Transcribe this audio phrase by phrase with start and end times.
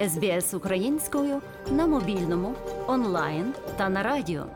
[0.00, 2.54] СБС українською на мобільному,
[2.86, 4.46] онлайн та на радіо.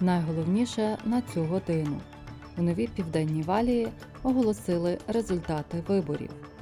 [0.00, 2.00] Найголовніше на цю годину
[2.58, 3.88] у новій південній валії
[4.22, 6.53] оголосили результати виборів.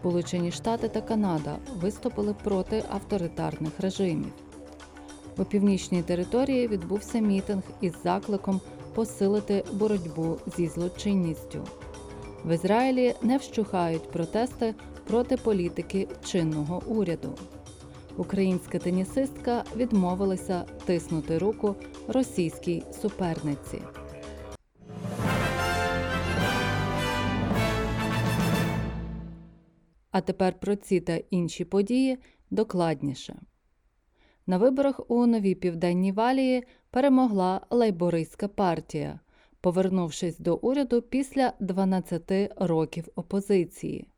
[0.00, 4.32] Сполучені Штати та Канада виступили проти авторитарних режимів.
[5.38, 8.60] У північній території відбувся мітинг із закликом
[8.94, 11.64] посилити боротьбу зі злочинністю.
[12.44, 14.74] В Ізраїлі не вщухають протести
[15.06, 17.34] проти політики чинного уряду.
[18.16, 21.74] Українська тенісистка відмовилася тиснути руку
[22.08, 23.82] російській суперниці.
[30.20, 32.18] Тепер про ці та інші події
[32.50, 33.40] докладніше.
[34.46, 39.20] На виборах у новій південній валії перемогла лейбористська партія,
[39.60, 44.08] повернувшись до уряду після 12 років опозиції.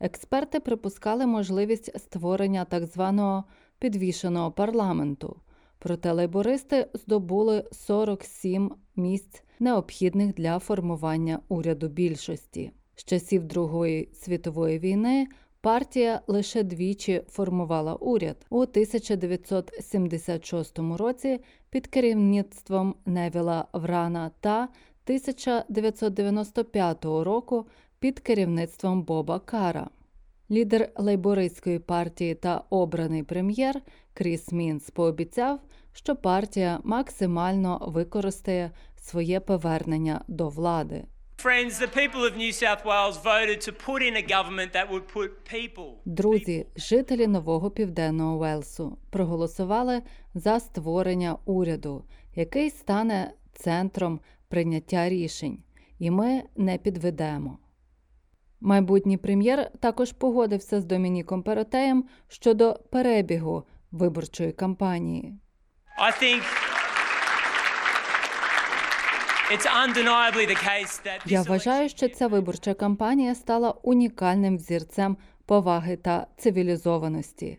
[0.00, 3.44] Експерти припускали можливість створення так званого
[3.78, 5.40] підвішеного парламенту,
[5.78, 12.72] проте лейбористи здобули 47 місць, необхідних для формування уряду більшості.
[12.98, 15.26] З часів Другої світової війни
[15.60, 24.68] партія лише двічі формувала уряд у 1976 році під керівництвом Невіла Врана та
[25.04, 27.66] 1995 року
[27.98, 29.90] під керівництвом Боба Кара.
[30.50, 33.80] Лідер лейбористської партії та обраний прем'єр
[34.14, 35.60] Кріс Мінс пообіцяв,
[35.92, 41.04] що партія максимально використає своє повернення до влади.
[41.40, 45.06] Friends, the people of New South Wales voted to put in a government that would
[45.06, 45.92] put people.
[46.04, 50.02] Друзі, жителі нового південного Уелсу проголосували
[50.34, 55.62] за створення уряду, який стане центром прийняття рішень,
[55.98, 57.58] і ми не підведемо.
[58.60, 65.34] Майбутній прем'єр також погодився з Домініком Перотеєм щодо перебігу виборчої кампанії.
[66.00, 66.66] I think it's undeniably the case that
[69.22, 69.37] this
[71.26, 75.16] Я вважаю, що ця виборча кампанія стала унікальним взірцем
[75.46, 77.58] поваги та цивілізованості.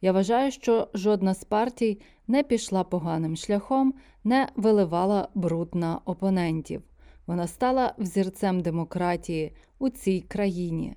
[0.00, 6.82] Я вважаю, що жодна з партій не пішла поганим шляхом, не виливала бруд на опонентів.
[7.26, 10.96] Вона стала взірцем демократії у цій країні.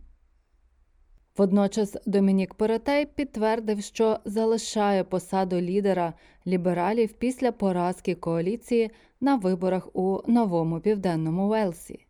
[1.37, 6.13] Водночас Домінік Перетей підтвердив, що залишає посаду лідера
[6.47, 12.05] лібералів після поразки коаліції на виборах у новому південному Велсі.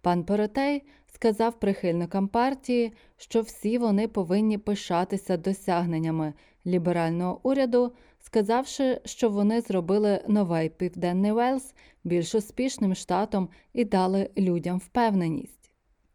[0.00, 0.82] Пан Перротет
[1.14, 6.32] сказав прихильникам партії, що всі вони повинні пишатися досягненнями
[6.66, 11.74] ліберального уряду, сказавши, що вони зробили новий південний Велс
[12.04, 15.61] більш успішним штатом і дали людям впевненість.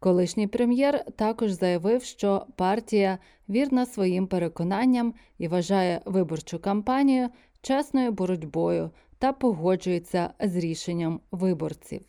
[0.00, 7.28] Колишній прем'єр також заявив, що партія вірна своїм переконанням і вважає виборчу кампанію
[7.62, 12.00] чесною боротьбою та погоджується з рішенням виборців.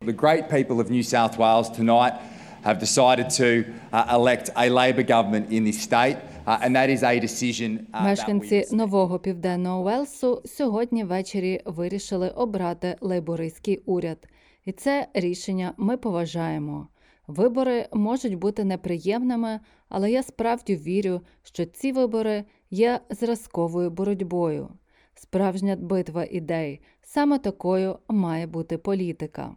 [0.00, 2.14] The great people of New South Wales tonight
[2.62, 3.48] have decided to
[3.92, 6.16] uh, elect a Labor government in this state,
[6.46, 12.28] uh, and that is a decision uh, that Мешканці нового південного Уелсу сьогодні ввечері вирішили
[12.28, 14.28] обрати лейбористський уряд,
[14.64, 16.88] і це рішення ми поважаємо.
[17.30, 24.68] Вибори можуть бути неприємними, але я справді вірю, що ці вибори є зразковою боротьбою.
[25.14, 29.56] Справжня битва ідей саме такою має бути політика.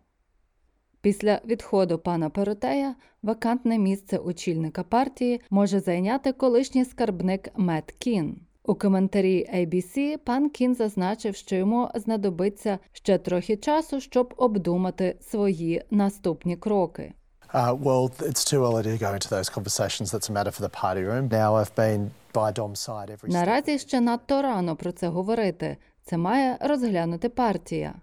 [1.02, 8.42] Після відходу пана Перотея вакантне місце очільника партії може зайняти колишній скарбник Мет Кін.
[8.66, 15.84] У коментарі ABC пан Кін зазначив, що йому знадобиться ще трохи часу, щоб обдумати свої
[15.92, 17.14] наступні кроки.
[17.53, 20.12] Uh, well, it's too early to go into those conversations.
[20.12, 21.28] That's a matter for the party room.
[21.28, 23.30] Now, I've been by Dom's side every.
[23.30, 25.78] Наразі ще надто рано про це говорити.
[26.04, 27.94] Це має розглянути партія.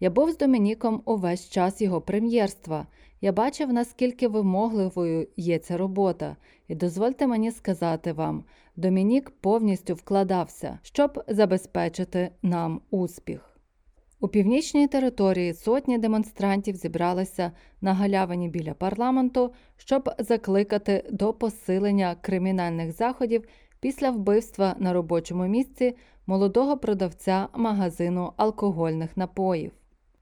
[0.00, 2.86] Я був з Домініком увесь час його прем'єрства.
[3.20, 6.36] Я бачив, наскільки вимогливою є ця робота,
[6.68, 8.44] і дозвольте мені сказати вам,
[8.76, 13.55] Домінік повністю вкладався, щоб забезпечити нам успіх.
[14.20, 22.92] У північній території сотні демонстрантів зібралися на галявині біля парламенту, щоб закликати до посилення кримінальних
[22.92, 23.44] заходів
[23.80, 25.96] після вбивства на робочому місці
[26.26, 29.72] молодого продавця магазину алкогольних напоїв.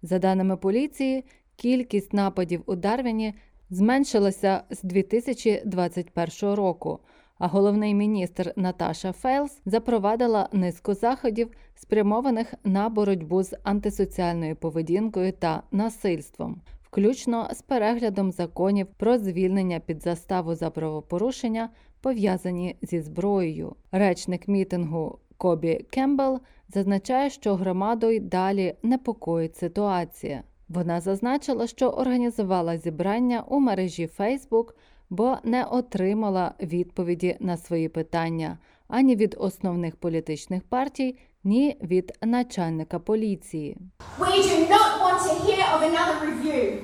[0.03, 1.25] За даними поліції,
[1.57, 3.35] кількість нападів у Дарвіні
[3.71, 6.99] зменшилася з 2021 року,
[7.39, 15.63] А головний міністр Наташа Фейлс запровадила низку заходів, спрямованих на боротьбу з антисоціальною поведінкою та
[15.73, 21.71] насильством, включно з переглядом законів про звільнення під заставу за правопорушення,
[22.01, 23.77] пов'язані зі зброєю.
[23.93, 30.43] Речник мітингу Кобі Кембл зазначає, що громаду й далі непокоїть ситуація.
[30.69, 34.73] Вона зазначила, що організувала зібрання у мережі Facebook,
[35.15, 38.59] бо не отримала відповіді на свої питання
[38.89, 43.77] ані від основних політичних партій, ні від начальника поліції.
[44.19, 46.79] We do not want to hear of another review.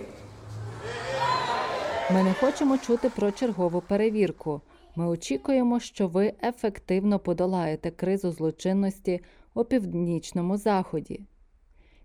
[2.14, 4.60] Ми не хочемо чути про чергову перевірку.
[4.96, 9.20] Ми очікуємо, що ви ефективно подолаєте кризу злочинності
[9.54, 11.20] у північному заході,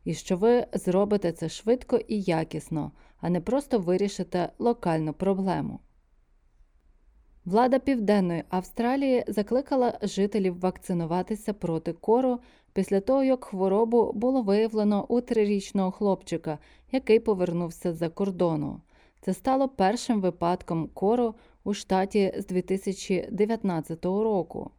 [0.04, 2.92] і що ви зробите це швидко і якісно,
[3.22, 5.80] а не просто вирішите локальну проблему.
[7.46, 12.40] Влада Південної Австралії закликала жителів вакцинуватися проти кору
[12.74, 16.58] після того, як хворобу було виявлено у трирічного хлопчика,
[16.92, 18.82] який повернувся з-за кордону.
[19.22, 24.72] Це стало першим випадком кору у штаті з 2019 року.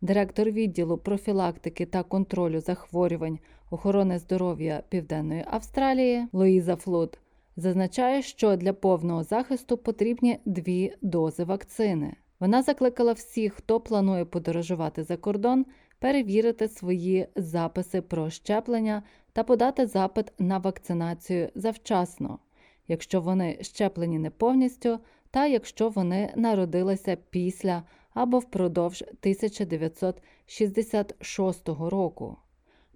[0.00, 3.38] Директор відділу профілактики та контролю захворювань
[3.70, 7.18] охорони здоров'я Південної Австралії Луїза Флуд
[7.58, 12.16] зазначає, що для повного захисту потрібні дві дози вакцини.
[12.40, 15.66] Вона закликала всіх, хто планує подорожувати за кордон,
[15.98, 19.02] перевірити свої записи про щеплення
[19.32, 22.38] та подати запит на вакцинацію завчасно,
[22.88, 24.98] якщо вони щеплені не повністю,
[25.30, 27.82] та якщо вони народилися після
[28.14, 32.36] або впродовж 1966 року.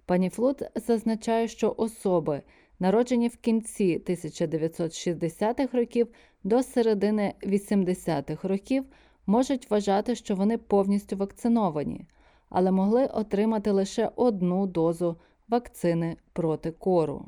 [0.05, 2.41] Пані Флуд зазначає, що особи,
[2.79, 6.07] народжені в кінці 1960-х років
[6.43, 8.85] до середини 80-х років,
[9.25, 12.05] можуть вважати, що вони повністю вакциновані,
[12.49, 15.15] але могли отримати лише одну дозу
[15.47, 17.25] вакцини проти кору.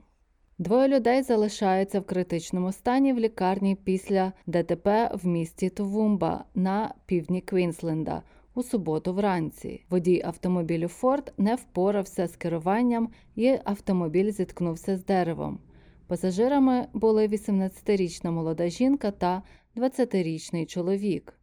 [0.58, 7.42] Двоє людей залишаються в критичному стані в лікарні після ДТП в місті Тувумба на півдні
[7.42, 8.22] Квінсленда
[8.56, 9.86] у суботу вранці.
[9.90, 15.60] Водій автомобілю Форд не впорався з керуванням і автомобіль зіткнувся з деревом.
[16.08, 19.44] Пасажирами були 18-річна молода жінка та
[19.76, 21.34] 20-річний чоловік.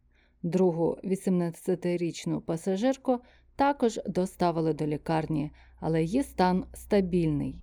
[0.43, 3.19] Другу 18-річну пасажирку
[3.55, 7.59] також доставили до лікарні, але її стан стабільний.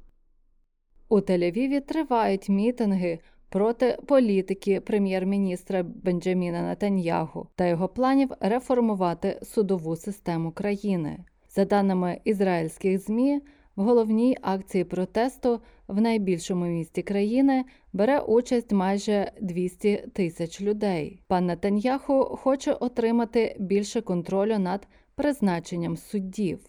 [1.09, 3.19] У Тель-Авіві тривають мітинги
[3.51, 11.19] проти політики прем'єр-міністра Бенджаміна Нетаньягу та його планів реформувати судову систему країни.
[11.51, 13.41] За даними ізраїльських ЗМІ,
[13.77, 21.23] в головній акції протесту в найбільшому місті країни бере участь майже 200 тисяч людей.
[21.27, 26.61] Пан Нетаньяху хоче отримати більше контролю над призначенням суддів.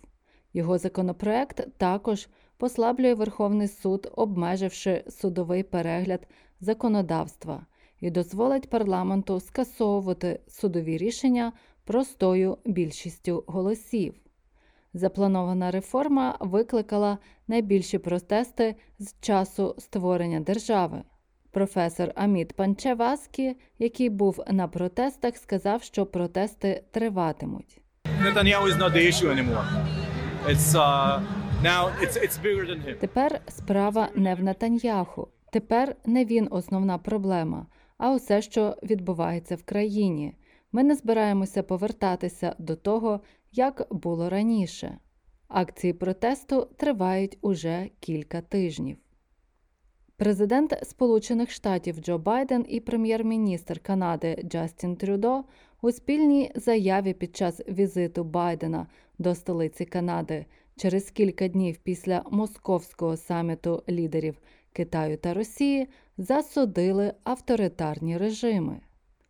[0.54, 6.28] Його законопроект також послаблює Верховний суд, обмеживши судовий перегляд
[6.62, 7.66] законодавства,
[8.00, 11.54] і дозволить парламенту скасовувати судові рішення
[11.86, 14.14] простою більшістю голосів.
[14.94, 17.18] Запланована реформа викликала
[17.48, 21.04] найбільші протести з часу створення держави.
[21.52, 27.82] Професор Аміт Панчеваскі, який був на протестах, сказав, що протести триватимуть.
[30.46, 31.22] Uh.
[33.00, 35.28] Тепер справа не в Нетаньяху.
[35.52, 37.68] Тепер не він основна проблема,
[37.98, 40.34] а усе, що відбувається в країні.
[40.72, 44.98] Ми не збираємося повертатися до того, як було раніше.
[45.48, 48.98] Акції протесту тривають уже кілька тижнів.
[50.18, 55.44] Президент Сполучених Штатів Джо Байден і прем'єр-міністр Канади Джастін Трюдо
[55.82, 63.18] у спільній заяві під час візиту Байдена до столиці Канади через кілька днів після московського
[63.18, 64.38] саміту лідерів
[64.74, 65.88] Китаю та Росії
[66.18, 68.82] засудили авторитарні режими.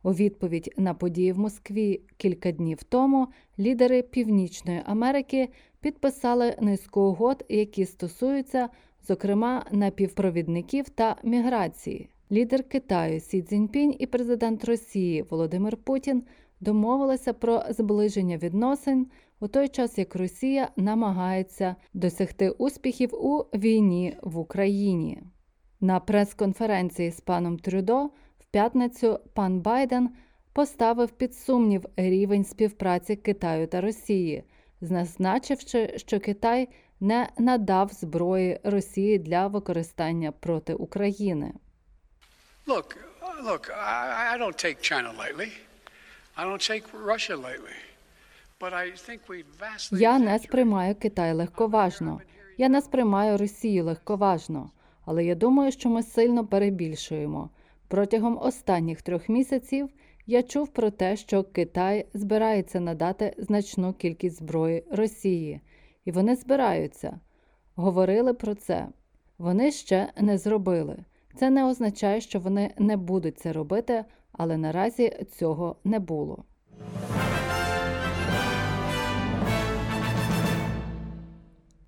[0.03, 3.27] У відповідь на події в Москві кілька днів тому
[3.59, 5.49] лідери Північної Америки
[5.81, 8.69] підписали низку угод, які стосуються,
[9.07, 12.09] зокрема, напівпровідників та міграції.
[12.31, 16.23] Лідер Китаю Сі Цзіньпінь і президент Росії Володимир Путін
[16.61, 19.07] домовилися про зближення відносин
[19.39, 25.23] у той час, як Росія намагається досягти успіхів у війні в Україні.
[25.81, 28.05] На прес-конференції з паном Трюдо
[28.39, 30.09] в п'ятницю пан Байден
[30.53, 34.43] поставив під сумнів рівень співпраці Китаю та Росії,
[34.81, 41.53] зазначивши, що Китай не надав зброї Росії для використання проти України.
[42.67, 42.95] Look,
[43.43, 43.69] look,
[44.33, 45.70] I don't take China lightly.
[49.91, 52.21] Я не сприймаю Китай легковажно.
[52.57, 54.71] Я не сприймаю Росію легковажно.
[55.05, 57.49] Але я думаю, що ми сильно перебільшуємо.
[57.87, 59.89] Протягом останніх трьох місяців
[60.25, 65.61] я чув про те, що Китай збирається надати значну кількість зброї Росії,
[66.05, 67.19] і вони збираються.
[67.75, 68.87] Говорили про це.
[69.37, 70.97] Вони ще не зробили.
[71.35, 76.43] Це не означає, що вони не будуть це робити, але наразі цього не було.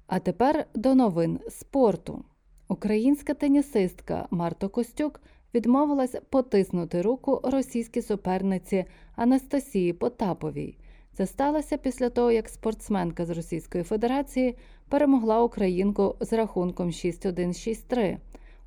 [0.08, 2.24] А тепер до новин спорту.
[2.68, 5.22] Українська тенісистка Марта Костюк
[5.54, 8.86] відмовилась потиснути руку російській суперниці
[9.16, 10.78] Анастасії Потаповій.
[11.14, 14.58] Це сталося після того, як спортсменка з Російської Федерації
[14.90, 18.18] перемогла українку з рахунком 6-1-6-3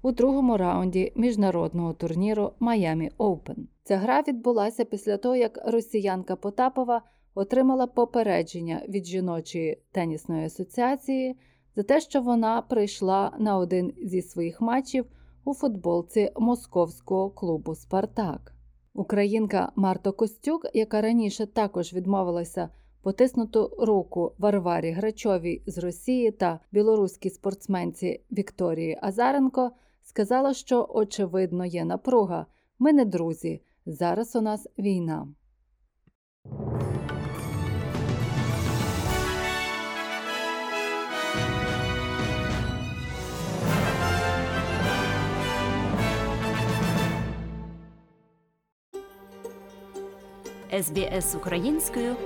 [0.03, 3.57] у другому раунді міжнародного турніру Miami Open.
[3.83, 7.03] Ця гра відбулася після того, як росіянка Потапова
[7.35, 11.37] отримала попередження від жіночої тенісної асоціації
[11.77, 15.07] за те, що вона прийшла на один зі своїх матчів
[15.45, 18.53] у футболці московського клубу Спартак.
[18.95, 22.69] Українка Марта Костюк, яка раніше також відмовилася
[23.03, 29.71] потиснуту руку Варварі Грачовій з Росії та білоруській спортсменці Вікторії Азаренко,
[30.07, 32.47] сказала, що очевидно є напруга.
[32.79, 33.63] Ми не друзі.
[33.87, 35.29] Зараз у нас війна.
[50.83, 52.17] СБС українською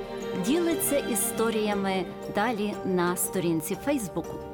[0.47, 4.50] ділиться історіями далі на сторінці Фейсбуку.